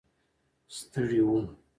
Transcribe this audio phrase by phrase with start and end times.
[0.75, 1.31] ستړي و.